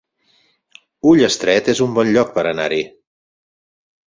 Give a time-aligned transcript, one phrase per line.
[1.11, 2.81] Ullastret es un bon lloc per anar-hi